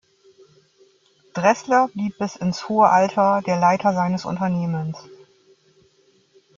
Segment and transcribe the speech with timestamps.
[1.35, 4.97] Dreßler blieb bis ins hohe Alter der Leiter seines Unternehmens.